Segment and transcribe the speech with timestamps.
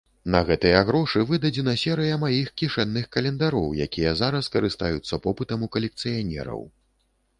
[0.33, 6.67] На гэтыя грошы выдадзена серыя маіх кішэнных календароў, якія зараз карыстаюцца попытам у калекцыянераў.